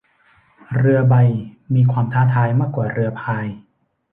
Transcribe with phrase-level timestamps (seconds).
[0.77, 1.15] เรือใบ
[1.73, 3.47] มีความท้าทายมากกว่าเรือพาย